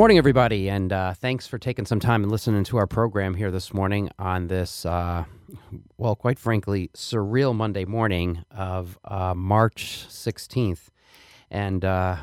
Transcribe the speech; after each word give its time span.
Morning, 0.00 0.16
everybody, 0.16 0.70
and 0.70 0.94
uh, 0.94 1.12
thanks 1.12 1.46
for 1.46 1.58
taking 1.58 1.84
some 1.84 2.00
time 2.00 2.22
and 2.22 2.32
listening 2.32 2.64
to 2.64 2.78
our 2.78 2.86
program 2.86 3.34
here 3.34 3.50
this 3.50 3.74
morning 3.74 4.08
on 4.18 4.46
this, 4.46 4.86
uh, 4.86 5.24
well, 5.98 6.16
quite 6.16 6.38
frankly, 6.38 6.88
surreal 6.94 7.54
Monday 7.54 7.84
morning 7.84 8.42
of 8.50 8.98
uh, 9.04 9.34
March 9.34 10.06
16th. 10.08 10.88
And 11.50 11.84
uh, 11.84 12.16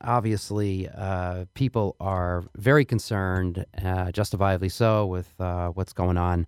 obviously, 0.00 0.88
uh, 0.96 1.46
people 1.54 1.96
are 1.98 2.44
very 2.54 2.84
concerned, 2.84 3.66
uh, 3.82 4.12
justifiably 4.12 4.68
so, 4.68 5.04
with 5.04 5.34
what's 5.74 5.92
going 5.92 6.18
on 6.18 6.46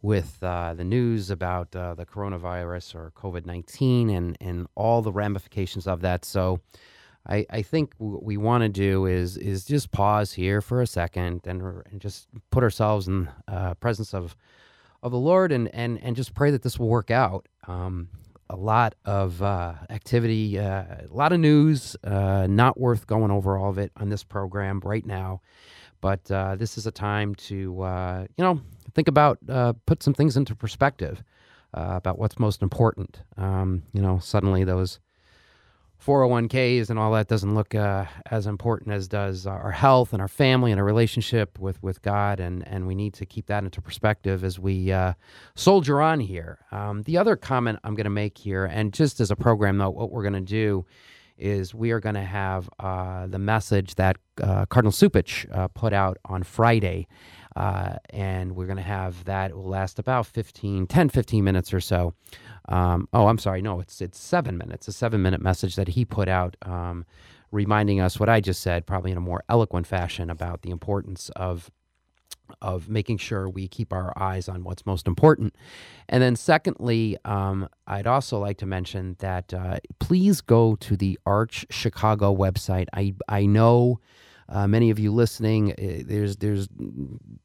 with 0.00 0.40
the 0.40 0.82
news 0.82 1.28
about 1.28 1.72
the 1.72 2.06
coronavirus 2.10 2.94
or 2.94 3.12
COVID 3.14 3.44
19 3.44 4.08
and, 4.08 4.38
and 4.40 4.66
all 4.76 5.02
the 5.02 5.12
ramifications 5.12 5.86
of 5.86 6.00
that. 6.00 6.24
So, 6.24 6.60
I, 7.28 7.46
I 7.50 7.62
think 7.62 7.94
what 7.98 8.22
we 8.22 8.36
want 8.36 8.62
to 8.62 8.68
do 8.68 9.06
is 9.06 9.36
is 9.36 9.64
just 9.64 9.90
pause 9.90 10.32
here 10.32 10.60
for 10.60 10.80
a 10.80 10.86
second 10.86 11.42
and, 11.46 11.62
and 11.90 12.00
just 12.00 12.28
put 12.50 12.62
ourselves 12.62 13.08
in 13.08 13.28
uh, 13.46 13.74
presence 13.74 14.14
of 14.14 14.36
of 15.02 15.12
the 15.12 15.18
Lord 15.18 15.52
and, 15.52 15.68
and 15.74 15.98
and 16.02 16.16
just 16.16 16.34
pray 16.34 16.50
that 16.50 16.62
this 16.62 16.78
will 16.78 16.88
work 16.88 17.10
out. 17.10 17.46
Um, 17.66 18.08
a 18.48 18.56
lot 18.56 18.96
of 19.04 19.40
uh, 19.42 19.74
activity, 19.90 20.58
uh, 20.58 20.82
a 20.82 21.06
lot 21.10 21.32
of 21.32 21.38
news. 21.38 21.94
Uh, 22.02 22.48
not 22.48 22.80
worth 22.80 23.06
going 23.06 23.30
over 23.30 23.56
all 23.56 23.70
of 23.70 23.78
it 23.78 23.92
on 23.96 24.08
this 24.08 24.24
program 24.24 24.80
right 24.84 25.06
now, 25.06 25.40
but 26.00 26.28
uh, 26.32 26.56
this 26.56 26.76
is 26.76 26.86
a 26.86 26.90
time 26.90 27.34
to 27.36 27.82
uh, 27.82 28.26
you 28.36 28.44
know 28.44 28.60
think 28.94 29.08
about 29.08 29.38
put 29.86 30.02
some 30.02 30.14
things 30.14 30.36
into 30.36 30.54
perspective 30.56 31.22
about 31.74 32.18
what's 32.18 32.38
most 32.38 32.62
important. 32.62 33.22
Um, 33.36 33.84
you 33.92 34.02
know, 34.02 34.18
suddenly 34.18 34.64
those 34.64 34.98
401ks 36.04 36.90
and 36.90 36.98
all 36.98 37.12
that 37.12 37.28
doesn't 37.28 37.54
look 37.54 37.74
uh, 37.74 38.06
as 38.30 38.46
important 38.46 38.92
as 38.92 39.06
does 39.06 39.46
our 39.46 39.70
health 39.70 40.12
and 40.12 40.22
our 40.22 40.28
family 40.28 40.70
and 40.70 40.80
our 40.80 40.86
relationship 40.86 41.58
with, 41.58 41.82
with 41.82 42.00
God. 42.02 42.40
And, 42.40 42.66
and 42.66 42.86
we 42.86 42.94
need 42.94 43.14
to 43.14 43.26
keep 43.26 43.46
that 43.46 43.64
into 43.64 43.82
perspective 43.82 44.42
as 44.42 44.58
we 44.58 44.92
uh, 44.92 45.14
soldier 45.54 46.00
on 46.00 46.20
here. 46.20 46.58
Um, 46.72 47.02
the 47.02 47.18
other 47.18 47.36
comment 47.36 47.78
I'm 47.84 47.94
going 47.94 48.04
to 48.04 48.10
make 48.10 48.38
here, 48.38 48.64
and 48.64 48.92
just 48.92 49.20
as 49.20 49.30
a 49.30 49.36
program, 49.36 49.78
though, 49.78 49.90
what 49.90 50.10
we're 50.10 50.22
going 50.22 50.32
to 50.34 50.40
do 50.40 50.86
is 51.40 51.74
we 51.74 51.90
are 51.90 52.00
going 52.00 52.14
to 52.14 52.24
have 52.24 52.68
uh, 52.78 53.26
the 53.26 53.38
message 53.38 53.94
that 53.96 54.18
uh, 54.42 54.66
Cardinal 54.66 54.92
Cupich 54.92 55.46
uh, 55.56 55.68
put 55.68 55.92
out 55.92 56.18
on 56.26 56.42
Friday. 56.42 57.08
Uh, 57.56 57.96
and 58.10 58.54
we're 58.54 58.66
going 58.66 58.76
to 58.76 58.82
have 58.82 59.24
that. 59.24 59.50
It 59.50 59.56
will 59.56 59.68
last 59.68 59.98
about 59.98 60.26
15, 60.26 60.86
10, 60.86 61.08
15 61.08 61.44
minutes 61.44 61.74
or 61.74 61.80
so. 61.80 62.14
Um, 62.68 63.08
oh, 63.12 63.26
I'm 63.26 63.38
sorry. 63.38 63.62
No, 63.62 63.80
it's 63.80 64.00
it's 64.00 64.18
seven 64.18 64.56
minutes. 64.56 64.88
A 64.88 64.92
seven 64.92 65.22
minute 65.22 65.40
message 65.42 65.76
that 65.76 65.88
he 65.88 66.04
put 66.04 66.28
out, 66.28 66.56
um, 66.62 67.04
reminding 67.50 68.00
us 68.00 68.20
what 68.20 68.28
I 68.28 68.40
just 68.40 68.60
said, 68.60 68.86
probably 68.86 69.10
in 69.10 69.16
a 69.16 69.22
more 69.22 69.42
eloquent 69.48 69.86
fashion 69.86 70.30
about 70.30 70.62
the 70.62 70.70
importance 70.70 71.30
of 71.36 71.70
of 72.62 72.88
making 72.88 73.16
sure 73.18 73.48
we 73.48 73.68
keep 73.68 73.92
our 73.92 74.12
eyes 74.16 74.48
on 74.48 74.64
what's 74.64 74.84
most 74.84 75.06
important. 75.06 75.54
And 76.08 76.22
then, 76.22 76.36
secondly, 76.36 77.16
um, 77.24 77.68
I'd 77.86 78.06
also 78.06 78.38
like 78.38 78.58
to 78.58 78.66
mention 78.66 79.16
that 79.20 79.54
uh, 79.54 79.78
please 80.00 80.40
go 80.40 80.76
to 80.76 80.96
the 80.96 81.18
Arch 81.26 81.66
Chicago 81.70 82.34
website. 82.34 82.86
I 82.92 83.14
I 83.28 83.46
know 83.46 84.00
uh, 84.50 84.66
many 84.66 84.90
of 84.90 84.98
you 84.98 85.12
listening, 85.12 85.72
uh, 85.72 86.02
there's 86.04 86.36
there's 86.38 86.68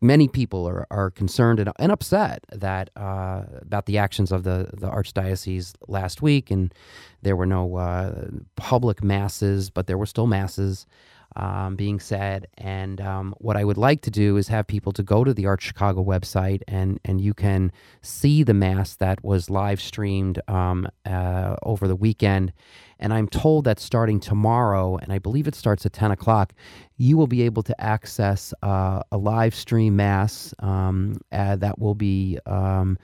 many 0.01 0.27
people 0.27 0.67
are, 0.67 0.87
are 0.89 1.11
concerned 1.11 1.59
and, 1.59 1.71
and 1.77 1.91
upset 1.91 2.43
that 2.51 2.89
uh, 2.95 3.43
about 3.61 3.85
the 3.85 3.97
actions 3.97 4.31
of 4.31 4.43
the 4.43 4.69
the 4.73 4.89
archdiocese 4.89 5.73
last 5.87 6.21
week, 6.21 6.49
and 6.49 6.73
there 7.21 7.35
were 7.35 7.45
no 7.45 7.75
uh, 7.75 8.27
public 8.55 9.03
masses, 9.03 9.69
but 9.69 9.85
there 9.87 9.97
were 9.97 10.07
still 10.07 10.27
masses 10.27 10.87
um, 11.35 11.75
being 11.75 11.99
said. 11.99 12.47
And 12.57 13.01
um, 13.01 13.35
what 13.39 13.57
I 13.57 13.63
would 13.63 13.77
like 13.77 14.01
to 14.01 14.11
do 14.11 14.37
is 14.37 14.47
have 14.47 14.67
people 14.67 14.91
to 14.93 15.03
go 15.03 15.23
to 15.23 15.33
the 15.33 15.45
Arch 15.45 15.63
Chicago 15.63 16.03
website 16.03 16.61
and 16.67 16.99
and 17.03 17.19
you 17.21 17.33
can 17.33 17.71
see 18.01 18.43
the 18.43 18.53
mass 18.53 18.95
that 18.95 19.23
was 19.23 19.49
live 19.49 19.81
streamed 19.81 20.39
um, 20.47 20.87
uh, 21.05 21.55
over 21.63 21.87
the 21.87 21.95
weekend. 21.95 22.53
And 22.97 23.13
I'm 23.13 23.27
told 23.27 23.65
that 23.65 23.79
starting 23.79 24.21
tomorrow, 24.21 24.95
and 24.97 25.11
I 25.11 25.19
believe 25.19 25.47
it 25.47 25.55
starts 25.55 25.85
at 25.85 25.91
10 25.91 26.11
o'clock, 26.11 26.53
you 26.95 27.17
will 27.17 27.27
be 27.27 27.41
able 27.41 27.61
to 27.63 27.81
access 27.81 28.53
uh, 28.63 29.01
a 29.11 29.17
live 29.17 29.53
stream 29.53 29.97
mass 29.97 30.53
um, 30.59 31.19
uh, 31.31 31.57
that 31.57 31.79
will 31.79 31.95
be. 31.95 32.39
Um, 32.45 32.97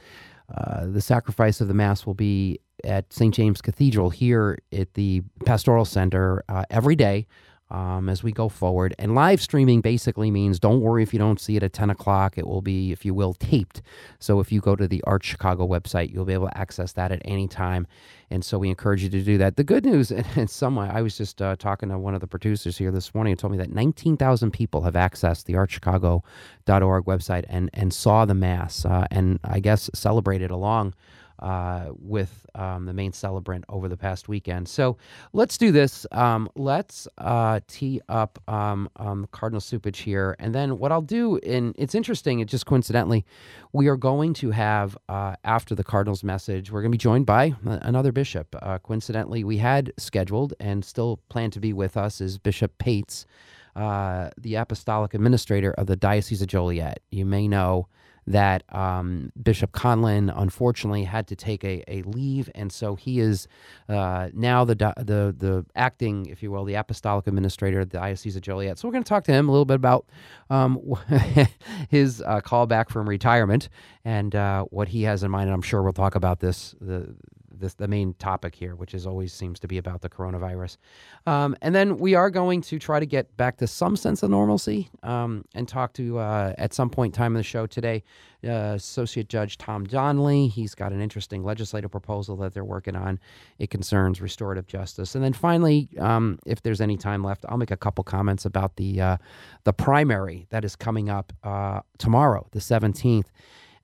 uh, 0.57 0.85
the 0.85 0.99
sacrifice 0.99 1.61
of 1.61 1.69
the 1.69 1.73
Mass 1.73 2.05
will 2.05 2.13
be 2.13 2.59
at 2.83 3.11
St. 3.13 3.33
James 3.33 3.61
Cathedral 3.61 4.09
here 4.09 4.57
at 4.73 4.93
the 4.95 5.23
Pastoral 5.45 5.85
Center 5.85 6.43
uh, 6.49 6.65
every 6.69 6.95
day 6.95 7.25
um, 7.71 8.09
as 8.09 8.21
we 8.21 8.31
go 8.31 8.49
forward. 8.49 8.93
And 8.99 9.15
live 9.15 9.41
streaming 9.41 9.81
basically 9.81 10.29
means 10.29 10.59
don't 10.59 10.81
worry 10.81 11.03
if 11.03 11.13
you 11.13 11.19
don't 11.19 11.39
see 11.39 11.55
it 11.55 11.63
at 11.63 11.73
10 11.73 11.89
o'clock. 11.89 12.37
It 12.37 12.45
will 12.45 12.61
be, 12.61 12.91
if 12.91 13.05
you 13.05 13.13
will, 13.13 13.33
taped. 13.33 13.81
So 14.19 14.39
if 14.39 14.51
you 14.51 14.59
go 14.59 14.75
to 14.75 14.87
the 14.87 15.01
Arch 15.05 15.25
Chicago 15.25 15.67
website, 15.67 16.13
you'll 16.13 16.25
be 16.25 16.33
able 16.33 16.49
to 16.49 16.57
access 16.57 16.91
that 16.93 17.11
at 17.11 17.21
any 17.23 17.47
time. 17.47 17.87
And 18.29 18.45
so 18.45 18.59
we 18.59 18.69
encourage 18.69 19.03
you 19.03 19.09
to 19.09 19.21
do 19.21 19.37
that. 19.37 19.55
The 19.55 19.63
good 19.63 19.85
news, 19.85 20.11
in 20.35 20.47
some 20.47 20.75
way, 20.75 20.89
I 20.91 21.01
was 21.01 21.17
just 21.17 21.41
uh, 21.41 21.55
talking 21.55 21.89
to 21.89 21.97
one 21.97 22.13
of 22.13 22.21
the 22.21 22.27
producers 22.27 22.77
here 22.77 22.91
this 22.91 23.15
morning 23.15 23.31
and 23.31 23.39
told 23.39 23.51
me 23.51 23.57
that 23.57 23.71
19,000 23.71 24.51
people 24.51 24.81
have 24.81 24.93
accessed 24.93 25.45
the 25.45 25.53
archchicago.org 25.53 27.05
website 27.05 27.45
and, 27.47 27.69
and 27.73 27.93
saw 27.93 28.25
the 28.25 28.33
Mass 28.33 28.85
uh, 28.85 29.07
and 29.09 29.39
I 29.43 29.59
guess 29.59 29.89
celebrated 29.93 30.51
along 30.51 30.93
uh, 31.41 31.89
with 31.97 32.45
um, 32.55 32.85
the 32.85 32.93
main 32.93 33.13
celebrant 33.13 33.65
over 33.67 33.89
the 33.89 33.97
past 33.97 34.29
weekend. 34.29 34.67
So 34.67 34.97
let's 35.33 35.57
do 35.57 35.71
this. 35.71 36.05
Um, 36.11 36.49
let's 36.55 37.07
uh, 37.17 37.59
tee 37.67 38.01
up 38.07 38.39
um, 38.47 38.89
um 38.95 39.27
Cardinal 39.31 39.61
Cupich 39.61 39.97
here. 39.97 40.35
And 40.39 40.53
then 40.53 40.77
what 40.77 40.91
I'll 40.91 41.01
do, 41.01 41.37
and 41.39 41.75
it's 41.77 41.95
interesting, 41.95 42.39
it 42.39 42.47
just 42.47 42.65
coincidentally, 42.65 43.25
we 43.73 43.87
are 43.87 43.97
going 43.97 44.33
to 44.35 44.51
have, 44.51 44.97
uh, 45.09 45.35
after 45.43 45.75
the 45.75 45.83
Cardinal's 45.83 46.23
message, 46.23 46.71
we're 46.71 46.81
going 46.81 46.91
to 46.91 46.97
be 46.97 47.09
joined 47.09 47.25
by 47.25 47.55
another 47.65 48.11
bishop. 48.11 48.55
Uh, 48.61 48.77
coincidentally, 48.77 49.43
we 49.43 49.57
had 49.57 49.91
scheduled 49.97 50.53
and 50.59 50.85
still 50.85 51.19
plan 51.29 51.51
to 51.51 51.59
be 51.59 51.73
with 51.73 51.97
us 51.97 52.21
is 52.21 52.37
Bishop 52.37 52.77
Pates, 52.77 53.25
Uh, 53.73 54.29
the 54.37 54.55
apostolic 54.55 55.13
administrator 55.13 55.71
of 55.77 55.87
the 55.87 55.95
Diocese 55.95 56.41
of 56.41 56.49
Joliet. 56.49 56.99
You 57.09 57.25
may 57.25 57.47
know 57.47 57.87
that 58.31 58.63
um, 58.73 59.31
Bishop 59.41 59.71
Conlon 59.71 60.33
unfortunately 60.35 61.03
had 61.03 61.27
to 61.27 61.35
take 61.35 61.63
a, 61.63 61.83
a 61.87 62.01
leave, 62.03 62.49
and 62.55 62.71
so 62.71 62.95
he 62.95 63.19
is 63.19 63.47
uh, 63.89 64.29
now 64.33 64.65
the 64.65 64.75
the 64.75 65.35
the 65.37 65.65
acting, 65.75 66.25
if 66.27 66.41
you 66.43 66.51
will, 66.51 66.65
the 66.65 66.75
apostolic 66.75 67.27
administrator 67.27 67.81
of 67.81 67.89
the 67.89 67.97
Diocese 67.97 68.35
of 68.35 68.41
Joliet. 68.41 68.77
So 68.79 68.87
we're 68.87 68.93
going 68.93 69.03
to 69.03 69.09
talk 69.09 69.23
to 69.25 69.31
him 69.33 69.49
a 69.49 69.51
little 69.51 69.65
bit 69.65 69.75
about 69.75 70.05
um, 70.49 70.79
his 71.89 72.21
uh, 72.21 72.41
callback 72.41 72.89
from 72.89 73.07
retirement 73.07 73.69
and 74.05 74.35
uh, 74.35 74.63
what 74.65 74.89
he 74.89 75.03
has 75.03 75.23
in 75.23 75.31
mind. 75.31 75.47
And 75.47 75.53
I'm 75.53 75.61
sure 75.61 75.81
we'll 75.83 75.93
talk 75.93 76.15
about 76.15 76.39
this 76.39 76.75
the 76.81 77.15
this, 77.61 77.75
the 77.75 77.87
main 77.87 78.13
topic 78.15 78.55
here, 78.55 78.75
which 78.75 78.93
is 78.93 79.07
always 79.07 79.31
seems 79.31 79.59
to 79.59 79.67
be 79.67 79.77
about 79.77 80.01
the 80.01 80.09
coronavirus. 80.09 80.77
Um, 81.25 81.55
and 81.61 81.73
then 81.73 81.97
we 81.97 82.15
are 82.15 82.29
going 82.29 82.61
to 82.61 82.79
try 82.79 82.99
to 82.99 83.05
get 83.05 83.35
back 83.37 83.57
to 83.57 83.67
some 83.67 83.95
sense 83.95 84.23
of 84.23 84.29
normalcy 84.29 84.89
um, 85.03 85.45
and 85.55 85.67
talk 85.67 85.93
to, 85.93 86.19
uh, 86.19 86.53
at 86.57 86.73
some 86.73 86.89
point 86.89 87.15
in 87.15 87.17
time 87.17 87.33
in 87.33 87.37
the 87.37 87.43
show 87.43 87.65
today, 87.65 88.03
uh, 88.43 88.73
Associate 88.75 89.27
Judge 89.29 89.57
Tom 89.57 89.85
Donnelly. 89.85 90.47
He's 90.47 90.75
got 90.75 90.91
an 90.91 90.99
interesting 90.99 91.43
legislative 91.43 91.91
proposal 91.91 92.35
that 92.37 92.53
they're 92.53 92.65
working 92.65 92.95
on. 92.95 93.19
It 93.59 93.69
concerns 93.69 94.19
restorative 94.19 94.67
justice. 94.67 95.15
And 95.15 95.23
then 95.23 95.33
finally, 95.33 95.89
um, 95.99 96.39
if 96.45 96.63
there's 96.63 96.81
any 96.81 96.97
time 96.97 97.23
left, 97.23 97.45
I'll 97.47 97.57
make 97.57 97.71
a 97.71 97.77
couple 97.77 98.03
comments 98.03 98.45
about 98.45 98.75
the, 98.75 98.99
uh, 98.99 99.17
the 99.63 99.73
primary 99.73 100.47
that 100.49 100.65
is 100.65 100.75
coming 100.75 101.09
up 101.09 101.31
uh, 101.43 101.81
tomorrow, 101.97 102.47
the 102.51 102.59
17th. 102.59 103.25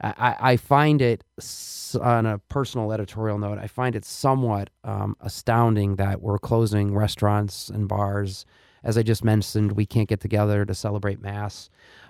I, 0.01 0.35
I 0.39 0.57
find 0.57 1.01
it 1.01 1.23
on 2.01 2.25
a 2.25 2.38
personal 2.49 2.91
editorial 2.91 3.39
note. 3.39 3.57
I 3.57 3.67
find 3.67 3.95
it 3.95 4.05
somewhat 4.05 4.69
um, 4.83 5.15
astounding 5.21 5.95
that 5.95 6.21
we're 6.21 6.38
closing 6.39 6.94
restaurants 6.94 7.69
and 7.69 7.88
bars. 7.88 8.45
As 8.83 8.97
I 8.97 9.03
just 9.03 9.23
mentioned, 9.23 9.71
we 9.73 9.85
can't 9.85 10.07
get 10.07 10.19
together 10.19 10.65
to 10.65 10.75
celebrate 10.75 11.21
Mass. 11.21 11.69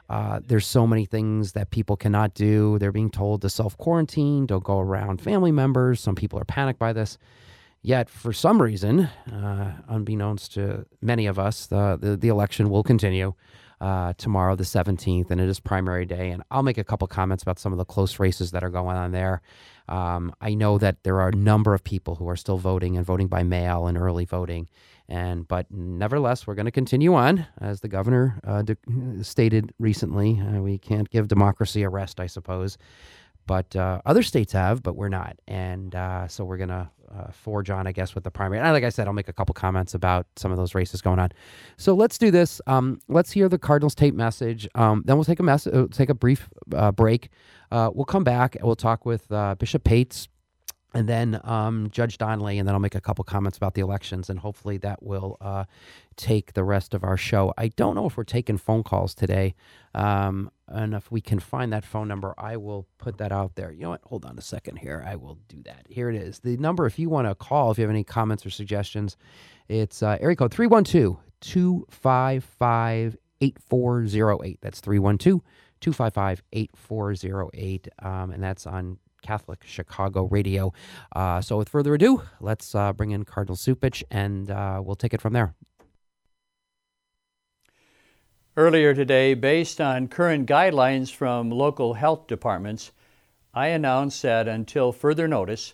Uh, 0.09 0.39
there's 0.45 0.65
so 0.65 0.87
many 0.87 1.05
things 1.05 1.53
that 1.53 1.69
people 1.69 1.95
cannot 1.97 2.33
do. 2.33 2.77
They're 2.79 2.91
being 2.91 3.09
told 3.09 3.41
to 3.41 3.49
self 3.49 3.77
quarantine, 3.77 4.45
don't 4.45 4.63
go 4.63 4.79
around 4.79 5.21
family 5.21 5.51
members. 5.51 5.99
Some 5.99 6.15
people 6.15 6.39
are 6.39 6.45
panicked 6.45 6.79
by 6.79 6.93
this. 6.93 7.17
Yet, 7.81 8.09
for 8.09 8.33
some 8.33 8.61
reason, 8.61 9.01
uh, 9.31 9.73
unbeknownst 9.87 10.53
to 10.55 10.85
many 11.01 11.25
of 11.25 11.39
us, 11.39 11.67
the, 11.67 11.97
the, 11.99 12.17
the 12.17 12.27
election 12.27 12.69
will 12.69 12.83
continue 12.83 13.33
uh, 13.79 14.13
tomorrow, 14.17 14.55
the 14.55 14.63
17th, 14.63 15.29
and 15.29 15.39
it 15.39 15.47
is 15.47 15.59
primary 15.59 16.05
day. 16.05 16.31
And 16.31 16.43
I'll 16.49 16.63
make 16.63 16.77
a 16.77 16.83
couple 16.83 17.07
comments 17.07 17.43
about 17.43 17.59
some 17.59 17.71
of 17.71 17.77
the 17.77 17.85
close 17.85 18.19
races 18.19 18.51
that 18.51 18.63
are 18.63 18.69
going 18.69 18.97
on 18.97 19.11
there. 19.11 19.41
Um, 19.87 20.33
I 20.41 20.53
know 20.53 20.77
that 20.77 21.03
there 21.03 21.21
are 21.21 21.29
a 21.29 21.35
number 21.35 21.73
of 21.73 21.83
people 21.83 22.15
who 22.15 22.27
are 22.27 22.35
still 22.35 22.57
voting 22.57 22.97
and 22.97 23.05
voting 23.05 23.27
by 23.27 23.43
mail 23.43 23.87
and 23.87 23.97
early 23.97 24.25
voting. 24.25 24.67
And 25.09 25.47
but 25.47 25.71
nevertheless, 25.71 26.45
we're 26.45 26.55
going 26.55 26.65
to 26.65 26.71
continue 26.71 27.13
on, 27.13 27.45
as 27.61 27.79
the 27.79 27.87
governor 27.87 28.41
uh, 28.45 28.63
de- 28.63 28.77
stated 29.21 29.73
recently. 29.79 30.41
Uh, 30.41 30.61
we 30.61 30.77
can't 30.77 31.09
give 31.09 31.29
democracy 31.29 31.83
a 31.83 31.89
rest, 31.89 32.19
I 32.19 32.27
suppose. 32.27 32.77
But 33.47 33.75
uh, 33.75 34.01
other 34.05 34.21
states 34.21 34.53
have, 34.53 34.83
but 34.83 34.95
we're 34.95 35.09
not. 35.09 35.37
And 35.47 35.95
uh, 35.95 36.27
so 36.27 36.45
we're 36.45 36.57
going 36.57 36.69
to 36.69 36.89
uh, 37.17 37.31
forge 37.31 37.69
on, 37.69 37.87
I 37.87 37.93
guess, 37.93 38.13
with 38.13 38.23
the 38.25 38.31
primary. 38.31 38.61
And 38.61 38.71
like 38.73 38.83
I 38.83 38.89
said, 38.89 39.07
I'll 39.07 39.13
make 39.13 39.29
a 39.29 39.33
couple 39.33 39.53
comments 39.53 39.93
about 39.95 40.27
some 40.35 40.51
of 40.51 40.57
those 40.57 40.75
races 40.75 41.01
going 41.01 41.17
on. 41.19 41.29
So 41.77 41.95
let's 41.95 42.17
do 42.17 42.29
this. 42.29 42.61
Um, 42.67 42.99
let's 43.07 43.31
hear 43.31 43.49
the 43.49 43.57
Cardinals 43.57 43.95
tape 43.95 44.13
message. 44.13 44.67
Um, 44.75 45.03
then 45.05 45.15
we'll 45.15 45.25
take 45.25 45.39
a 45.39 45.43
mess- 45.43 45.65
uh, 45.65 45.87
take 45.91 46.09
a 46.09 46.13
brief 46.13 46.49
uh, 46.75 46.91
break. 46.91 47.29
We'll 47.71 48.05
come 48.05 48.23
back 48.23 48.55
and 48.55 48.65
we'll 48.65 48.75
talk 48.75 49.05
with 49.05 49.27
Bishop 49.57 49.83
Pates 49.83 50.27
and 50.93 51.07
then 51.07 51.39
um, 51.43 51.89
Judge 51.91 52.17
Donnelly, 52.17 52.59
and 52.59 52.67
then 52.67 52.73
I'll 52.73 52.79
make 52.79 52.95
a 52.95 53.01
couple 53.01 53.23
comments 53.23 53.57
about 53.57 53.73
the 53.73 53.81
elections, 53.81 54.29
and 54.29 54.39
hopefully 54.39 54.77
that 54.77 55.03
will 55.03 55.37
uh, 55.41 55.65
take 56.15 56.53
the 56.53 56.63
rest 56.63 56.93
of 56.93 57.03
our 57.03 57.17
show. 57.17 57.53
I 57.57 57.67
don't 57.69 57.95
know 57.95 58.05
if 58.05 58.15
we're 58.15 58.23
taking 58.23 58.57
phone 58.57 58.83
calls 58.83 59.13
today, 59.13 59.53
um, 59.93 60.49
and 60.67 60.93
if 60.93 61.11
we 61.11 61.19
can 61.19 61.39
find 61.39 61.73
that 61.73 61.83
phone 61.85 62.07
number, 62.07 62.33
I 62.37 62.55
will 62.57 62.87
put 62.99 63.17
that 63.17 63.31
out 63.31 63.55
there. 63.55 63.71
You 63.71 63.81
know 63.81 63.89
what? 63.89 64.01
Hold 64.05 64.25
on 64.25 64.37
a 64.37 64.41
second 64.41 64.77
here. 64.77 65.03
I 65.05 65.17
will 65.17 65.37
do 65.49 65.61
that. 65.63 65.85
Here 65.89 66.09
it 66.09 66.15
is. 66.15 66.39
The 66.39 66.55
number, 66.57 66.85
if 66.85 66.97
you 66.97 67.09
want 67.09 67.27
to 67.27 67.35
call, 67.35 67.71
if 67.71 67.77
you 67.77 67.83
have 67.83 67.91
any 67.91 68.03
comments 68.05 68.45
or 68.45 68.49
suggestions, 68.49 69.17
it's 69.67 70.01
uh, 70.01 70.17
area 70.21 70.37
code 70.37 70.53
312 70.53 71.17
255 71.41 73.17
8408. 73.41 74.59
That's 74.61 74.79
312 74.79 75.41
255 75.81 76.43
8408. 76.53 77.87
Um, 77.99 78.31
and 78.31 78.41
that's 78.41 78.65
on 78.65 78.97
Catholic 79.27 79.65
Chicago 79.65 80.23
Radio. 80.23 80.71
Uh, 81.13 81.41
so, 81.41 81.57
with 81.57 81.67
further 81.67 81.93
ado, 81.93 82.23
let's 82.39 82.73
uh, 82.73 82.93
bring 82.93 83.11
in 83.11 83.25
Cardinal 83.25 83.57
Cupich 83.57 84.01
and 84.09 84.49
uh, 84.49 84.81
we'll 84.81 84.95
take 84.95 85.13
it 85.13 85.19
from 85.19 85.33
there. 85.33 85.53
Earlier 88.55 88.93
today, 88.93 89.33
based 89.33 89.81
on 89.81 90.07
current 90.07 90.47
guidelines 90.47 91.13
from 91.13 91.51
local 91.51 91.95
health 91.95 92.25
departments, 92.27 92.91
I 93.53 93.67
announced 93.67 94.21
that 94.21 94.47
until 94.47 94.93
further 94.93 95.27
notice, 95.27 95.73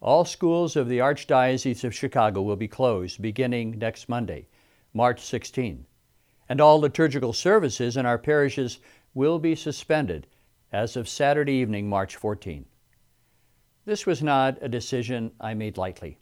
all 0.00 0.24
schools 0.24 0.74
of 0.74 0.88
the 0.88 0.98
Archdiocese 0.98 1.84
of 1.84 1.94
Chicago 1.94 2.40
will 2.40 2.56
be 2.56 2.68
closed 2.68 3.20
beginning 3.20 3.78
next 3.78 4.08
Monday, 4.08 4.48
March 4.94 5.20
16, 5.20 5.86
and 6.48 6.60
all 6.60 6.80
liturgical 6.80 7.34
services 7.34 7.98
in 7.98 8.06
our 8.06 8.18
parishes 8.18 8.78
will 9.12 9.38
be 9.38 9.54
suspended 9.54 10.26
as 10.72 10.96
of 10.96 11.08
Saturday 11.08 11.52
evening, 11.52 11.88
March 11.88 12.16
14. 12.16 12.64
This 13.86 14.06
was 14.06 14.22
not 14.22 14.56
a 14.62 14.68
decision 14.68 15.32
I 15.38 15.52
made 15.52 15.76
lightly. 15.76 16.18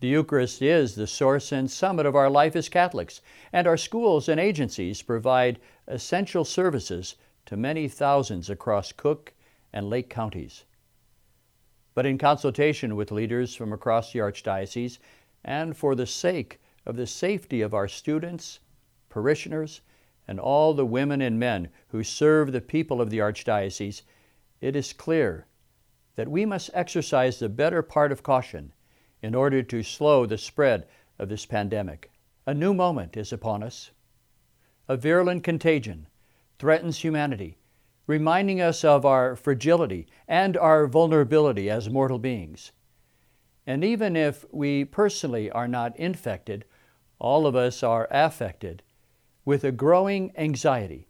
The 0.00 0.08
Eucharist 0.08 0.62
is 0.62 0.94
the 0.94 1.06
source 1.06 1.52
and 1.52 1.70
summit 1.70 2.06
of 2.06 2.16
our 2.16 2.30
life 2.30 2.56
as 2.56 2.70
Catholics, 2.70 3.20
and 3.52 3.66
our 3.66 3.76
schools 3.76 4.30
and 4.30 4.40
agencies 4.40 5.02
provide 5.02 5.60
essential 5.86 6.42
services 6.42 7.16
to 7.44 7.56
many 7.58 7.86
thousands 7.86 8.48
across 8.48 8.92
Cook 8.92 9.34
and 9.74 9.90
Lake 9.90 10.08
counties. 10.08 10.64
But 11.94 12.06
in 12.06 12.16
consultation 12.16 12.96
with 12.96 13.12
leaders 13.12 13.54
from 13.54 13.74
across 13.74 14.12
the 14.12 14.20
Archdiocese, 14.20 14.98
and 15.44 15.76
for 15.76 15.94
the 15.94 16.06
sake 16.06 16.62
of 16.86 16.96
the 16.96 17.06
safety 17.06 17.60
of 17.60 17.74
our 17.74 17.88
students, 17.88 18.60
parishioners, 19.10 19.82
and 20.26 20.40
all 20.40 20.72
the 20.72 20.86
women 20.86 21.20
and 21.20 21.38
men 21.38 21.68
who 21.88 22.02
serve 22.02 22.52
the 22.52 22.62
people 22.62 23.02
of 23.02 23.10
the 23.10 23.18
Archdiocese, 23.18 24.00
it 24.62 24.74
is 24.74 24.94
clear 24.94 25.46
that 26.16 26.28
we 26.28 26.44
must 26.44 26.70
exercise 26.74 27.38
the 27.38 27.48
better 27.48 27.82
part 27.82 28.12
of 28.12 28.22
caution 28.22 28.72
in 29.22 29.34
order 29.34 29.62
to 29.62 29.82
slow 29.82 30.26
the 30.26 30.38
spread 30.38 30.86
of 31.18 31.28
this 31.28 31.46
pandemic. 31.46 32.10
A 32.46 32.54
new 32.54 32.74
moment 32.74 33.16
is 33.16 33.32
upon 33.32 33.62
us. 33.62 33.90
A 34.88 34.96
virulent 34.96 35.44
contagion 35.44 36.06
threatens 36.58 36.98
humanity, 36.98 37.58
reminding 38.06 38.60
us 38.60 38.84
of 38.84 39.06
our 39.06 39.36
fragility 39.36 40.06
and 40.26 40.56
our 40.56 40.86
vulnerability 40.86 41.70
as 41.70 41.88
mortal 41.88 42.18
beings. 42.18 42.72
And 43.66 43.84
even 43.84 44.16
if 44.16 44.44
we 44.50 44.84
personally 44.84 45.50
are 45.50 45.68
not 45.68 45.96
infected, 45.96 46.64
all 47.18 47.46
of 47.46 47.54
us 47.54 47.82
are 47.82 48.08
affected 48.10 48.82
with 49.44 49.62
a 49.64 49.72
growing 49.72 50.32
anxiety 50.36 51.08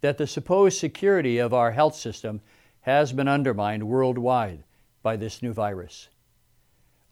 that 0.00 0.16
the 0.16 0.26
supposed 0.26 0.78
security 0.78 1.38
of 1.38 1.52
our 1.52 1.72
health 1.72 1.96
system 1.96 2.40
has 2.88 3.12
been 3.12 3.28
undermined 3.28 3.86
worldwide 3.86 4.64
by 5.02 5.14
this 5.14 5.42
new 5.42 5.52
virus. 5.52 6.08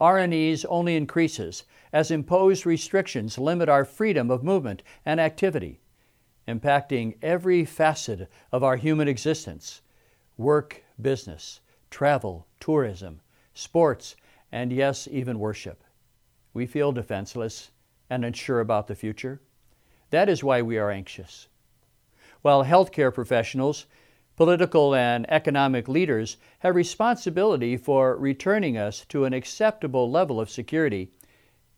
Unease 0.01 0.65
only 0.65 0.95
increases 0.95 1.65
as 1.93 2.09
imposed 2.09 2.65
restrictions 2.65 3.37
limit 3.37 3.69
our 3.69 3.85
freedom 3.85 4.31
of 4.31 4.43
movement 4.43 4.81
and 5.05 5.19
activity, 5.19 5.79
impacting 6.47 7.15
every 7.21 7.63
facet 7.63 8.27
of 8.51 8.63
our 8.63 8.75
human 8.75 9.07
existence 9.07 9.81
work, 10.35 10.83
business, 10.99 11.61
travel, 11.91 12.47
tourism, 12.59 13.21
sports, 13.53 14.15
and 14.51 14.73
yes, 14.73 15.07
even 15.11 15.37
worship. 15.37 15.83
We 16.55 16.65
feel 16.65 16.91
defenseless 16.91 17.69
and 18.09 18.25
unsure 18.25 18.61
about 18.61 18.87
the 18.87 18.95
future. 18.95 19.41
That 20.09 20.27
is 20.27 20.43
why 20.43 20.63
we 20.63 20.79
are 20.79 20.89
anxious. 20.89 21.49
While 22.41 22.65
healthcare 22.65 23.13
professionals 23.13 23.85
Political 24.37 24.93
and 24.93 25.25
economic 25.31 25.87
leaders 25.87 26.37
have 26.59 26.75
responsibility 26.75 27.75
for 27.75 28.15
returning 28.15 28.77
us 28.77 29.03
to 29.09 29.25
an 29.25 29.33
acceptable 29.33 30.11
level 30.11 30.39
of 30.39 30.47
security. 30.47 31.11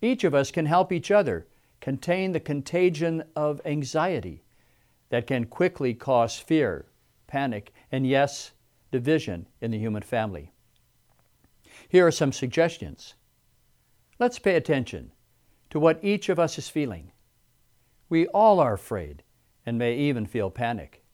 Each 0.02 0.26
of 0.26 0.36
us 0.36 0.52
can 0.52 0.66
help 0.66 0.92
each 0.92 1.10
other 1.10 1.48
contain 1.80 2.34
the 2.34 2.40
contagion 2.42 3.24
of 3.34 3.62
anxiety 3.64 4.44
that 5.08 5.26
can 5.26 5.46
quickly 5.46 5.94
cause 5.94 6.38
fear, 6.38 6.86
panic, 7.28 7.72
and 7.94 8.06
yes, 8.06 8.52
division 8.92 9.48
in 9.62 9.72
the 9.72 9.80
human 9.80 10.04
family. 10.04 10.52
Here 11.88 12.06
are 12.06 12.12
some 12.12 12.34
suggestions. 12.34 13.16
Let's 14.20 14.38
pay 14.38 14.56
attention 14.56 15.14
to 15.70 15.80
what 15.80 16.04
each 16.04 16.28
of 16.28 16.40
us 16.40 16.58
is 16.58 16.68
feeling. 16.68 17.14
We 18.10 18.28
all 18.28 18.60
are 18.60 18.74
afraid 18.74 19.24
and 19.66 19.78
may 19.78 19.96
even 19.96 20.26
feel 20.26 20.52
panic. 20.52 21.06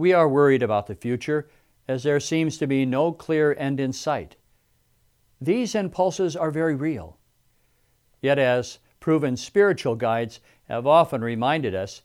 We 0.00 0.14
are 0.14 0.30
worried 0.30 0.62
about 0.62 0.86
the 0.86 0.94
future 0.94 1.46
as 1.86 2.04
there 2.04 2.20
seems 2.20 2.56
to 2.56 2.66
be 2.66 2.86
no 2.86 3.12
clear 3.12 3.54
end 3.58 3.78
in 3.78 3.92
sight. 3.92 4.36
These 5.42 5.74
impulses 5.74 6.34
are 6.34 6.50
very 6.50 6.74
real. 6.74 7.18
Yet, 8.22 8.38
as 8.38 8.78
proven 8.98 9.36
spiritual 9.36 9.96
guides 9.96 10.40
have 10.68 10.86
often 10.86 11.20
reminded 11.20 11.74
us, 11.74 12.00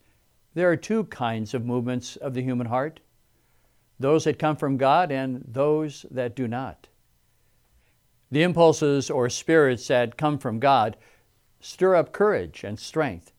there 0.55 0.69
are 0.69 0.75
two 0.75 1.05
kinds 1.05 1.53
of 1.53 1.65
movements 1.65 2.17
of 2.17 2.33
the 2.33 2.43
human 2.43 2.67
heart 2.67 2.99
those 3.97 4.25
that 4.25 4.39
come 4.39 4.57
from 4.57 4.75
God 4.75 5.09
and 5.09 5.45
those 5.47 6.05
that 6.11 6.35
do 6.35 6.49
not. 6.49 6.89
The 8.29 8.43
impulses 8.43 9.09
or 9.09 9.29
spirits 9.29 9.87
that 9.87 10.17
come 10.17 10.37
from 10.37 10.59
God 10.59 10.97
stir 11.61 11.95
up 11.95 12.11
courage 12.11 12.65
and 12.65 12.77
strength, 12.77 13.31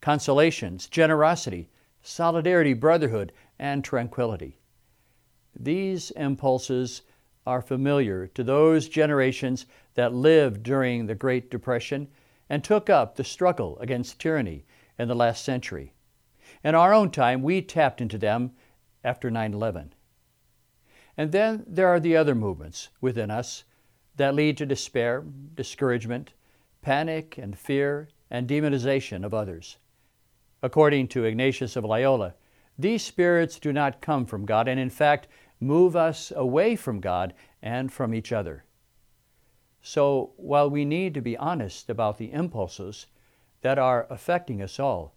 consolations, 0.00 0.88
generosity, 0.88 1.68
solidarity, 2.02 2.72
brotherhood, 2.72 3.32
and 3.58 3.84
tranquility. 3.84 4.58
These 5.58 6.10
impulses 6.12 7.02
are 7.46 7.62
familiar 7.62 8.26
to 8.28 8.44
those 8.44 8.88
generations 8.88 9.66
that 9.94 10.14
lived 10.14 10.62
during 10.62 11.06
the 11.06 11.14
Great 11.14 11.50
Depression 11.50 12.08
and 12.48 12.62
took 12.62 12.88
up 12.90 13.16
the 13.16 13.24
struggle 13.24 13.78
against 13.78 14.20
tyranny 14.20 14.64
in 14.98 15.08
the 15.08 15.14
last 15.14 15.44
century. 15.44 15.92
In 16.62 16.74
our 16.74 16.92
own 16.92 17.10
time, 17.10 17.42
we 17.42 17.62
tapped 17.62 18.00
into 18.00 18.18
them 18.18 18.52
after 19.02 19.30
9 19.30 19.54
11. 19.54 19.94
And 21.16 21.32
then 21.32 21.64
there 21.66 21.88
are 21.88 22.00
the 22.00 22.16
other 22.16 22.34
movements 22.34 22.88
within 23.00 23.30
us 23.30 23.64
that 24.16 24.34
lead 24.34 24.56
to 24.58 24.66
despair, 24.66 25.24
discouragement, 25.54 26.32
panic, 26.82 27.38
and 27.38 27.58
fear, 27.58 28.08
and 28.30 28.48
demonization 28.48 29.24
of 29.24 29.34
others. 29.34 29.78
According 30.62 31.08
to 31.08 31.24
Ignatius 31.24 31.76
of 31.76 31.84
Loyola, 31.84 32.34
these 32.78 33.02
spirits 33.02 33.58
do 33.58 33.72
not 33.72 34.00
come 34.00 34.26
from 34.26 34.46
God, 34.46 34.68
and 34.68 34.80
in 34.80 34.90
fact, 34.90 35.28
move 35.60 35.96
us 35.96 36.32
away 36.34 36.76
from 36.76 37.00
God 37.00 37.34
and 37.62 37.92
from 37.92 38.14
each 38.14 38.32
other. 38.32 38.64
So, 39.82 40.32
while 40.36 40.68
we 40.68 40.84
need 40.84 41.14
to 41.14 41.22
be 41.22 41.36
honest 41.36 41.88
about 41.88 42.18
the 42.18 42.32
impulses 42.32 43.06
that 43.62 43.78
are 43.78 44.06
affecting 44.10 44.60
us 44.62 44.78
all, 44.78 45.14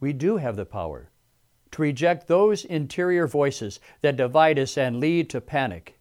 we 0.00 0.12
do 0.12 0.36
have 0.36 0.56
the 0.56 0.66
power 0.66 1.10
to 1.72 1.82
reject 1.82 2.28
those 2.28 2.64
interior 2.64 3.26
voices 3.26 3.80
that 4.00 4.16
divide 4.16 4.58
us 4.58 4.78
and 4.78 5.00
lead 5.00 5.28
to 5.30 5.40
panic. 5.40 5.98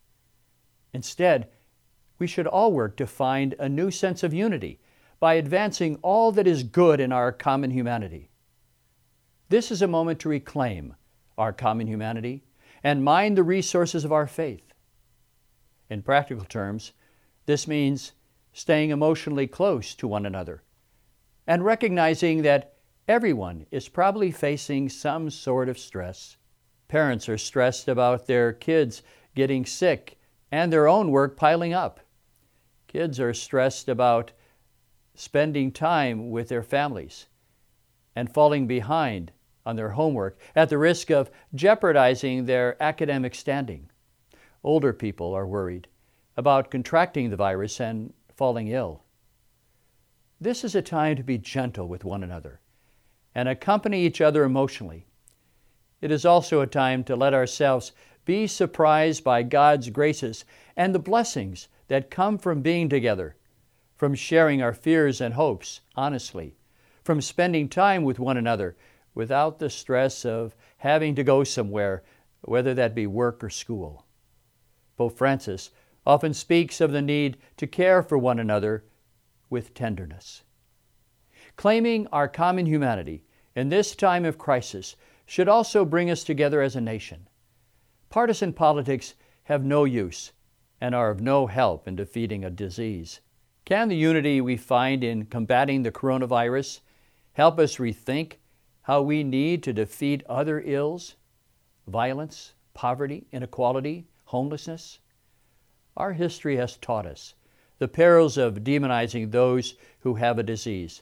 Instead, 0.93 1.50
we 2.19 2.27
should 2.27 2.45
all 2.45 2.72
work 2.72 2.95
to 2.98 3.07
find 3.07 3.55
a 3.57 3.67
new 3.67 3.89
sense 3.89 4.22
of 4.22 4.33
unity 4.33 4.79
by 5.19 5.33
advancing 5.33 5.98
all 6.03 6.31
that 6.31 6.45
is 6.45 6.63
good 6.63 7.00
in 7.00 7.12
our 7.12 7.31
common 7.31 7.72
humanity. 7.72 8.29
This 9.50 9.71
is 9.71 9.81
a 9.81 9.88
moment 9.88 10.19
to 10.21 10.29
reclaim 10.29 10.95
our 11.38 11.53
common 11.53 11.88
humanity 11.88 12.43
and 12.83 13.03
mine 13.03 13.35
the 13.35 13.43
resources 13.43 14.03
of 14.05 14.12
our 14.12 14.27
faith. 14.27 14.73
In 15.89 16.01
practical 16.01 16.45
terms, 16.45 16.93
this 17.45 17.67
means 17.67 18.13
staying 18.51 18.89
emotionally 18.89 19.47
close 19.47 19.95
to 19.95 20.07
one 20.07 20.25
another 20.25 20.63
and 21.45 21.65
recognizing 21.65 22.41
that 22.43 22.73
Everyone 23.07 23.65
is 23.69 23.89
probably 23.89 24.31
facing 24.31 24.88
some 24.88 25.29
sort 25.29 25.67
of 25.67 25.77
stress. 25.77 26.38
Parents 26.88 27.27
are 27.27 27.38
stressed 27.38 27.89
about 27.89 28.27
their 28.27 28.53
kids 28.53 29.03
getting 29.35 29.65
sick 29.65 30.17
and 30.53 30.71
their 30.71 30.88
own 30.88 31.12
work 31.12 31.35
piling 31.35 31.73
up. 31.73 32.00
Kids 32.88 33.19
are 33.19 33.33
stressed 33.33 33.89
about 33.89 34.31
spending 35.15 35.69
time 35.69 36.31
with 36.31 36.47
their 36.47 36.63
families 36.63 37.25
and 38.15 38.34
falling 38.34 38.67
behind 38.67 39.32
on 39.65 39.75
their 39.75 39.89
homework 39.89 40.38
at 40.55 40.70
the 40.70 40.77
risk 40.77 41.10
of 41.10 41.32
jeopardizing 41.55 42.46
their 42.46 42.82
academic 42.82 43.34
standing. 43.36 43.89
Older 44.63 44.93
people 44.93 45.34
are 45.34 45.48
worried 45.48 45.88
about 46.36 46.72
contracting 46.72 47.29
the 47.29 47.36
virus 47.36 47.79
and 47.79 48.13
falling 48.36 48.67
ill. 48.67 49.03
This 50.39 50.63
is 50.63 50.75
a 50.75 50.82
time 50.82 51.15
to 51.15 51.24
be 51.24 51.38
gentle 51.38 51.88
with 51.88 52.03
one 52.03 52.24
another 52.24 52.60
and 53.36 53.48
accompany 53.48 54.05
each 54.05 54.22
other 54.22 54.43
emotionally. 54.43 55.05
It 56.01 56.12
is 56.12 56.25
also 56.25 56.62
a 56.62 56.67
time 56.67 57.03
to 57.05 57.15
let 57.15 57.34
ourselves 57.34 57.93
be 58.25 58.48
surprised 58.48 59.24
by 59.24 59.43
God's 59.43 59.89
graces 59.89 60.46
and 60.75 60.93
the 60.93 61.00
blessings 61.00 61.67
that 61.88 62.12
come 62.12 62.38
from 62.38 62.62
being 62.62 62.89
together, 62.89 63.36
from 63.96 64.15
sharing 64.15 64.62
our 64.62 64.74
fears 64.74 65.22
and 65.22 65.34
hopes 65.34 65.82
honestly, 65.96 66.55
from 67.03 67.22
spending 67.22 67.67
time 67.67 68.03
with 68.03 68.19
one 68.19 68.38
another 68.38 68.75
without 69.13 69.60
the 69.60 69.69
stress 69.69 70.25
of 70.25 70.55
having 70.77 71.15
to 71.15 71.24
go 71.24 71.43
somewhere, 71.43 72.03
whether 72.41 72.74
that 72.74 72.95
be 72.95 73.05
work 73.05 73.43
or 73.43 73.50
school. 73.50 74.05
Pope 74.98 75.17
Francis 75.17 75.72
often 76.05 76.33
speaks 76.33 76.81
of 76.81 76.91
the 76.91 77.01
need 77.01 77.38
to 77.57 77.67
care 77.67 78.03
for 78.03 78.17
one 78.17 78.39
another 78.39 78.83
with 79.50 79.74
tenderness. 79.74 80.43
Claiming 81.55 82.07
our 82.07 82.27
common 82.27 82.65
humanity 82.65 83.24
in 83.55 83.69
this 83.69 83.95
time 83.95 84.25
of 84.25 84.38
crisis 84.38 84.95
should 85.25 85.48
also 85.48 85.86
bring 85.86 86.10
us 86.10 86.24
together 86.24 86.62
as 86.62 86.75
a 86.75 86.81
nation. 86.81 87.27
Partisan 88.10 88.53
politics 88.53 89.13
have 89.43 89.63
no 89.63 89.83
use 89.83 90.31
and 90.81 90.93
are 90.93 91.10
of 91.10 91.22
no 91.22 91.48
help 91.48 91.88
in 91.88 91.95
defeating 91.95 92.43
a 92.43 92.50
disease. 92.50 93.22
Can 93.65 93.88
the 93.88 93.95
unity 93.95 94.41
we 94.41 94.57
find 94.57 95.03
in 95.03 95.25
combating 95.25 95.83
the 95.83 95.91
coronavirus 95.91 96.81
help 97.33 97.59
us 97.59 97.77
rethink 97.77 98.33
how 98.83 99.01
we 99.01 99.23
need 99.23 99.61
to 99.63 99.73
defeat 99.73 100.23
other 100.27 100.61
ills, 100.65 101.15
violence, 101.87 102.53
poverty, 102.73 103.27
inequality, 103.31 104.07
homelessness? 104.25 104.99
Our 105.95 106.13
history 106.13 106.57
has 106.57 106.77
taught 106.77 107.05
us 107.05 107.35
the 107.79 107.87
perils 107.87 108.37
of 108.37 108.63
demonizing 108.63 109.31
those 109.31 109.75
who 109.99 110.15
have 110.15 110.39
a 110.39 110.43
disease 110.43 111.01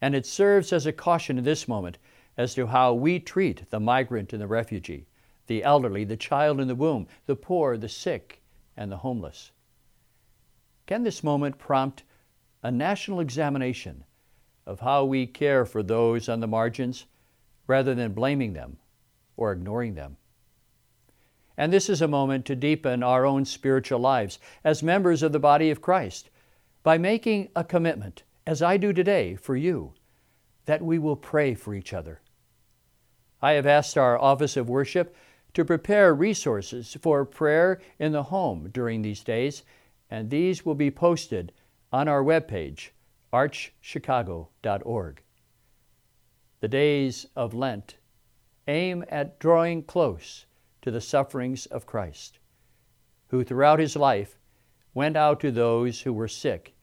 and 0.00 0.14
it 0.14 0.26
serves 0.26 0.72
as 0.72 0.86
a 0.86 0.92
caution 0.92 1.38
in 1.38 1.44
this 1.44 1.68
moment 1.68 1.98
as 2.36 2.54
to 2.54 2.66
how 2.66 2.94
we 2.94 3.18
treat 3.18 3.68
the 3.70 3.80
migrant 3.80 4.32
and 4.32 4.40
the 4.40 4.46
refugee, 4.46 5.06
the 5.46 5.62
elderly, 5.62 6.04
the 6.04 6.16
child 6.16 6.60
in 6.60 6.68
the 6.68 6.74
womb, 6.74 7.06
the 7.26 7.36
poor, 7.36 7.76
the 7.76 7.88
sick, 7.88 8.40
and 8.76 8.90
the 8.90 8.96
homeless. 8.98 9.52
Can 10.86 11.02
this 11.02 11.22
moment 11.22 11.58
prompt 11.58 12.02
a 12.62 12.70
national 12.70 13.20
examination 13.20 14.04
of 14.66 14.80
how 14.80 15.04
we 15.04 15.26
care 15.26 15.64
for 15.64 15.82
those 15.82 16.28
on 16.28 16.40
the 16.40 16.46
margins 16.46 17.06
rather 17.66 17.94
than 17.94 18.12
blaming 18.12 18.52
them 18.52 18.78
or 19.36 19.52
ignoring 19.52 19.94
them? 19.94 20.16
And 21.56 21.72
this 21.72 21.90
is 21.90 22.00
a 22.00 22.08
moment 22.08 22.46
to 22.46 22.56
deepen 22.56 23.02
our 23.02 23.26
own 23.26 23.44
spiritual 23.44 24.00
lives 24.00 24.38
as 24.64 24.82
members 24.82 25.22
of 25.22 25.32
the 25.32 25.38
body 25.38 25.70
of 25.70 25.82
Christ 25.82 26.30
by 26.82 26.96
making 26.96 27.50
a 27.54 27.64
commitment 27.64 28.22
as 28.46 28.62
I 28.62 28.76
do 28.78 28.92
today 28.92 29.36
for 29.36 29.54
you, 29.54 29.92
that 30.64 30.82
we 30.82 30.98
will 30.98 31.16
pray 31.16 31.54
for 31.54 31.74
each 31.74 31.92
other. 31.92 32.20
I 33.42 33.52
have 33.52 33.66
asked 33.66 33.98
our 33.98 34.18
Office 34.18 34.56
of 34.56 34.68
Worship 34.68 35.14
to 35.54 35.64
prepare 35.64 36.14
resources 36.14 36.96
for 37.00 37.24
prayer 37.24 37.80
in 37.98 38.12
the 38.12 38.24
home 38.24 38.70
during 38.72 39.02
these 39.02 39.22
days, 39.22 39.62
and 40.10 40.30
these 40.30 40.64
will 40.64 40.74
be 40.74 40.90
posted 40.90 41.52
on 41.92 42.08
our 42.08 42.22
webpage, 42.22 42.90
archchicago.org. 43.32 45.22
The 46.60 46.68
days 46.68 47.26
of 47.36 47.54
Lent 47.54 47.96
aim 48.66 49.04
at 49.08 49.38
drawing 49.38 49.82
close 49.82 50.46
to 50.82 50.90
the 50.90 51.00
sufferings 51.00 51.66
of 51.66 51.86
Christ, 51.86 52.38
who 53.28 53.44
throughout 53.44 53.78
his 53.78 53.96
life 53.96 54.38
went 54.94 55.16
out 55.16 55.40
to 55.40 55.50
those 55.50 56.02
who 56.02 56.12
were 56.12 56.28
sick 56.28 56.74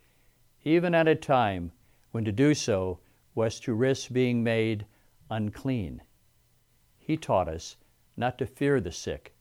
even 0.67 0.93
at 0.93 1.07
a 1.07 1.15
time 1.15 1.71
when 2.11 2.25
to 2.25 2.31
do 2.31 2.53
so 2.53 2.99
was 3.33 3.57
to 3.57 3.73
risk 3.73 4.11
being 4.11 4.43
made 4.43 4.85
unclean. 5.29 6.01
He 6.97 7.15
taught 7.15 7.47
us 7.47 7.77
not 8.17 8.37
to 8.39 8.45
fear 8.45 8.81
the 8.81 8.91
sick, 8.91 9.33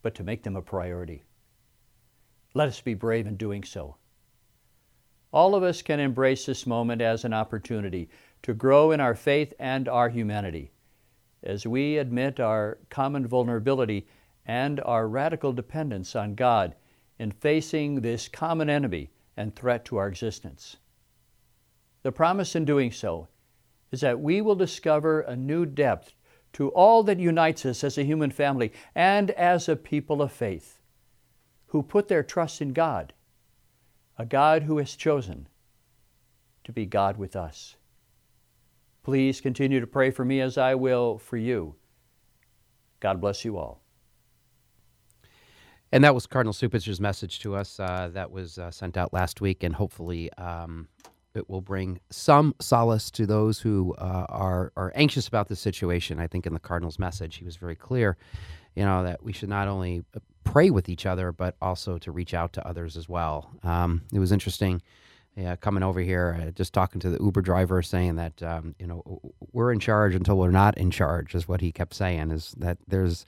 but 0.00 0.14
to 0.14 0.24
make 0.24 0.42
them 0.42 0.56
a 0.56 0.62
priority. 0.62 1.22
Let 2.54 2.68
us 2.68 2.80
be 2.80 2.94
brave 2.94 3.26
in 3.26 3.36
doing 3.36 3.62
so. 3.62 3.96
All 5.32 5.54
of 5.54 5.62
us 5.62 5.82
can 5.82 5.98
embrace 5.98 6.46
this 6.46 6.66
moment 6.66 7.00
as 7.00 7.24
an 7.24 7.32
opportunity 7.32 8.08
to 8.42 8.54
grow 8.54 8.90
in 8.90 9.00
our 9.00 9.14
faith 9.14 9.54
and 9.58 9.88
our 9.88 10.08
humanity 10.08 10.70
as 11.42 11.66
we 11.66 11.98
admit 11.98 12.38
our 12.38 12.78
common 12.88 13.26
vulnerability 13.26 14.06
and 14.46 14.80
our 14.80 15.08
radical 15.08 15.52
dependence 15.52 16.14
on 16.14 16.34
God 16.34 16.74
in 17.18 17.30
facing 17.30 18.00
this 18.00 18.28
common 18.28 18.68
enemy 18.68 19.10
and 19.36 19.54
threat 19.54 19.84
to 19.86 19.96
our 19.96 20.08
existence. 20.08 20.76
The 22.02 22.12
promise 22.12 22.54
in 22.54 22.64
doing 22.64 22.92
so 22.92 23.28
is 23.90 24.00
that 24.00 24.20
we 24.20 24.40
will 24.40 24.54
discover 24.54 25.20
a 25.20 25.36
new 25.36 25.66
depth 25.66 26.14
to 26.54 26.68
all 26.70 27.02
that 27.04 27.18
unites 27.18 27.64
us 27.64 27.82
as 27.82 27.96
a 27.96 28.04
human 28.04 28.30
family 28.30 28.72
and 28.94 29.30
as 29.32 29.68
a 29.68 29.76
people 29.76 30.20
of 30.20 30.32
faith 30.32 30.80
who 31.68 31.82
put 31.82 32.08
their 32.08 32.22
trust 32.22 32.60
in 32.60 32.72
God, 32.72 33.12
a 34.18 34.26
God 34.26 34.64
who 34.64 34.78
has 34.78 34.94
chosen 34.94 35.48
to 36.64 36.72
be 36.72 36.86
God 36.86 37.16
with 37.16 37.34
us. 37.34 37.76
Please 39.02 39.40
continue 39.40 39.80
to 39.80 39.86
pray 39.86 40.10
for 40.10 40.24
me 40.24 40.40
as 40.40 40.56
I 40.56 40.74
will 40.74 41.18
for 41.18 41.36
you. 41.36 41.74
God 43.00 43.20
bless 43.20 43.44
you 43.44 43.58
all. 43.58 43.82
And 45.90 46.04
that 46.04 46.14
was 46.14 46.26
Cardinal 46.26 46.54
Cupich's 46.54 47.00
message 47.00 47.40
to 47.40 47.54
us 47.54 47.78
uh, 47.78 48.10
that 48.14 48.30
was 48.30 48.58
uh, 48.58 48.70
sent 48.70 48.96
out 48.96 49.12
last 49.12 49.40
week, 49.40 49.62
and 49.62 49.74
hopefully 49.74 50.32
um, 50.34 50.88
it 51.34 51.50
will 51.50 51.60
bring 51.60 52.00
some 52.10 52.54
solace 52.60 53.10
to 53.10 53.26
those 53.26 53.60
who 53.60 53.94
uh, 53.98 54.26
are 54.28 54.72
are 54.76 54.92
anxious 54.94 55.28
about 55.28 55.48
the 55.48 55.56
situation. 55.56 56.18
I 56.18 56.28
think 56.28 56.46
in 56.46 56.54
the 56.54 56.60
Cardinal's 56.60 56.98
message, 56.98 57.36
he 57.36 57.44
was 57.44 57.56
very 57.56 57.76
clear, 57.76 58.16
you 58.74 58.84
know, 58.84 59.04
that 59.04 59.22
we 59.22 59.32
should 59.32 59.48
not 59.48 59.68
only 59.68 60.04
uh, 60.14 60.20
pray 60.44 60.70
with 60.70 60.88
each 60.88 61.06
other, 61.06 61.32
but 61.32 61.56
also 61.60 61.98
to 61.98 62.12
reach 62.12 62.34
out 62.34 62.52
to 62.54 62.66
others 62.66 62.96
as 62.96 63.08
well. 63.08 63.50
Um, 63.62 64.02
it 64.12 64.18
was 64.18 64.32
interesting. 64.32 64.82
Yeah, 65.36 65.56
coming 65.56 65.82
over 65.82 66.00
here, 66.00 66.38
uh, 66.40 66.50
just 66.50 66.74
talking 66.74 67.00
to 67.00 67.08
the 67.08 67.22
Uber 67.22 67.40
driver, 67.40 67.80
saying 67.80 68.16
that 68.16 68.42
um, 68.42 68.74
you 68.78 68.86
know 68.86 69.20
we're 69.52 69.72
in 69.72 69.80
charge 69.80 70.14
until 70.14 70.36
we're 70.36 70.50
not 70.50 70.76
in 70.76 70.90
charge, 70.90 71.34
is 71.34 71.48
what 71.48 71.62
he 71.62 71.72
kept 71.72 71.94
saying. 71.94 72.30
Is 72.30 72.54
that 72.58 72.76
there's 72.86 73.24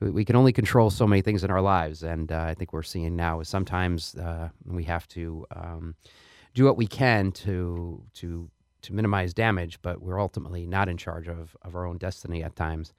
we 0.00 0.26
can 0.26 0.36
only 0.36 0.52
control 0.52 0.90
so 0.90 1.06
many 1.06 1.22
things 1.22 1.42
in 1.42 1.50
our 1.50 1.62
lives, 1.62 2.02
and 2.02 2.30
uh, 2.30 2.42
I 2.42 2.54
think 2.54 2.74
we're 2.74 2.82
seeing 2.82 3.16
now 3.16 3.40
is 3.40 3.48
sometimes 3.48 4.14
uh, 4.16 4.50
we 4.66 4.84
have 4.84 5.08
to 5.08 5.46
um, 5.56 5.94
do 6.54 6.64
what 6.64 6.76
we 6.76 6.86
can 6.86 7.32
to 7.32 8.02
to 8.14 8.50
to 8.82 8.92
minimize 8.92 9.32
damage, 9.32 9.80
but 9.80 10.02
we're 10.02 10.20
ultimately 10.20 10.66
not 10.66 10.88
in 10.88 10.98
charge 10.98 11.28
of 11.28 11.56
of 11.62 11.74
our 11.74 11.86
own 11.86 11.96
destiny 11.96 12.44
at 12.44 12.56
times. 12.56 12.92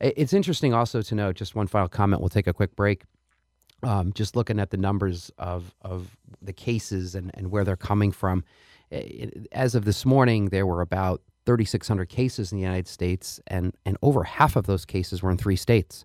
It's 0.00 0.32
interesting 0.32 0.74
also 0.74 1.02
to 1.02 1.14
note 1.14 1.36
just 1.36 1.54
one 1.56 1.66
final 1.68 1.88
comment. 1.88 2.22
We'll 2.22 2.28
take 2.30 2.46
a 2.48 2.54
quick 2.54 2.76
break. 2.76 3.04
Um, 3.82 4.12
just 4.12 4.36
looking 4.36 4.60
at 4.60 4.70
the 4.70 4.76
numbers 4.78 5.30
of 5.38 5.74
of 5.82 6.16
the 6.42 6.52
cases 6.52 7.14
and, 7.14 7.30
and 7.34 7.50
where 7.50 7.64
they're 7.64 7.76
coming 7.76 8.12
from. 8.12 8.44
As 9.52 9.74
of 9.74 9.84
this 9.84 10.04
morning, 10.06 10.46
there 10.50 10.66
were 10.66 10.80
about 10.82 11.22
3,600 11.46 12.08
cases 12.08 12.52
in 12.52 12.58
the 12.58 12.64
United 12.64 12.88
States, 12.88 13.40
and, 13.48 13.74
and 13.86 13.96
over 14.02 14.24
half 14.24 14.56
of 14.56 14.66
those 14.66 14.84
cases 14.84 15.22
were 15.22 15.30
in 15.30 15.38
three 15.38 15.56
states. 15.56 16.04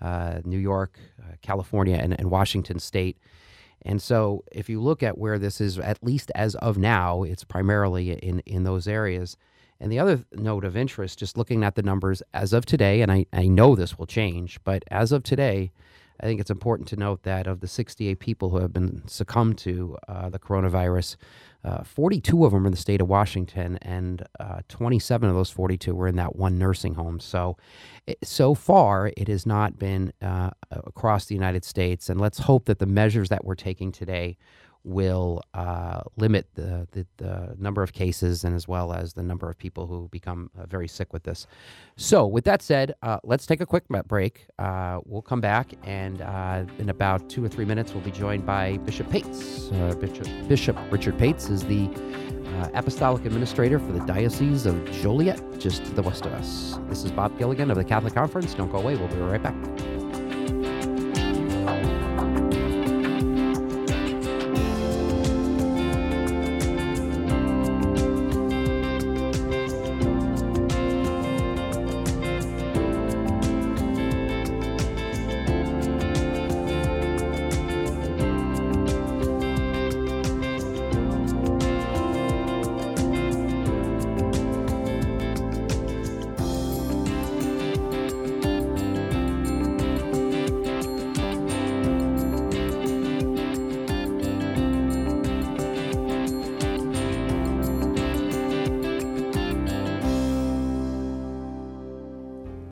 uh, 0.00 0.40
New 0.44 0.58
York, 0.58 0.98
uh, 1.20 1.34
California, 1.42 1.96
and, 1.96 2.18
and 2.18 2.30
Washington 2.30 2.78
State. 2.78 3.18
And 3.82 4.02
so, 4.02 4.44
if 4.52 4.68
you 4.68 4.80
look 4.80 5.02
at 5.02 5.18
where 5.18 5.38
this 5.38 5.60
is, 5.60 5.78
at 5.78 6.02
least 6.04 6.32
as 6.34 6.54
of 6.56 6.78
now, 6.78 7.22
it's 7.24 7.44
primarily 7.44 8.12
in, 8.12 8.40
in 8.46 8.64
those 8.64 8.88
areas. 8.88 9.36
And 9.80 9.90
the 9.90 9.98
other 9.98 10.24
note 10.32 10.64
of 10.64 10.76
interest, 10.76 11.18
just 11.18 11.36
looking 11.36 11.64
at 11.64 11.74
the 11.74 11.82
numbers 11.82 12.22
as 12.32 12.52
of 12.52 12.64
today, 12.64 13.02
and 13.02 13.10
I, 13.10 13.26
I 13.32 13.46
know 13.46 13.74
this 13.74 13.98
will 13.98 14.06
change, 14.06 14.58
but 14.64 14.84
as 14.90 15.12
of 15.12 15.22
today, 15.22 15.72
I 16.20 16.26
think 16.26 16.40
it's 16.40 16.50
important 16.50 16.88
to 16.88 16.96
note 16.96 17.24
that 17.24 17.46
of 17.46 17.60
the 17.60 17.66
68 17.66 18.18
people 18.20 18.50
who 18.50 18.58
have 18.58 18.72
been 18.72 19.02
succumbed 19.06 19.58
to 19.58 19.96
uh, 20.06 20.30
the 20.30 20.38
coronavirus, 20.38 21.16
uh, 21.64 21.82
42 21.82 22.44
of 22.44 22.52
them 22.52 22.62
are 22.62 22.66
in 22.66 22.70
the 22.70 22.78
state 22.78 23.00
of 23.00 23.08
Washington, 23.08 23.78
and 23.82 24.24
uh, 24.38 24.60
27 24.68 25.28
of 25.28 25.34
those 25.34 25.50
42 25.50 25.94
were 25.94 26.06
in 26.06 26.16
that 26.16 26.36
one 26.36 26.56
nursing 26.56 26.94
home. 26.94 27.18
So, 27.18 27.56
it, 28.06 28.18
so 28.22 28.54
far, 28.54 29.10
it 29.16 29.26
has 29.28 29.44
not 29.44 29.78
been 29.78 30.12
uh, 30.22 30.50
across 30.70 31.26
the 31.26 31.34
United 31.34 31.64
States. 31.64 32.08
And 32.08 32.20
let's 32.20 32.38
hope 32.40 32.66
that 32.66 32.78
the 32.78 32.86
measures 32.86 33.28
that 33.30 33.44
we're 33.44 33.54
taking 33.54 33.90
today 33.90 34.36
will 34.84 35.42
uh, 35.54 36.02
limit 36.16 36.46
the, 36.54 36.86
the, 36.92 37.06
the, 37.16 37.54
number 37.58 37.82
of 37.82 37.92
cases 37.92 38.44
and 38.44 38.54
as 38.54 38.68
well 38.68 38.92
as 38.92 39.14
the 39.14 39.22
number 39.22 39.48
of 39.48 39.56
people 39.56 39.86
who 39.86 40.08
become 40.08 40.50
uh, 40.58 40.66
very 40.66 40.86
sick 40.86 41.12
with 41.12 41.22
this. 41.22 41.46
So, 41.96 42.26
with 42.26 42.44
that 42.44 42.62
said, 42.62 42.94
uh, 43.02 43.18
let's 43.24 43.46
take 43.46 43.60
a 43.60 43.66
quick 43.66 43.84
break. 44.06 44.46
Uh, 44.58 45.00
we'll 45.06 45.22
come 45.22 45.40
back, 45.40 45.72
and 45.84 46.20
uh, 46.20 46.64
in 46.78 46.90
about 46.90 47.28
two 47.30 47.44
or 47.44 47.48
three 47.48 47.64
minutes, 47.64 47.92
we'll 47.92 48.04
be 48.04 48.10
joined 48.10 48.44
by 48.44 48.76
Bishop 48.78 49.08
Pates. 49.10 49.70
Uh, 49.72 49.94
Bishop, 49.98 50.28
Bishop, 50.48 50.76
Richard 50.90 51.18
Pates 51.18 51.48
is 51.48 51.64
the 51.64 51.88
Apostolic 52.74 53.24
Administrator 53.24 53.78
for 53.78 53.92
the 53.92 54.04
Diocese 54.06 54.64
of 54.66 54.84
Joliet, 54.92 55.40
just 55.58 55.84
to 55.84 55.90
the 55.92 56.02
west 56.02 56.24
of 56.24 56.32
us. 56.34 56.78
This 56.88 57.04
is 57.04 57.10
Bob 57.10 57.36
Gilligan 57.38 57.70
of 57.70 57.76
the 57.76 57.84
Catholic 57.84 58.14
Conference. 58.14 58.54
Don't 58.54 58.70
go 58.70 58.78
away, 58.78 58.96
we'll 58.96 59.08
be 59.08 59.16
right 59.16 59.42
back. 59.42 59.54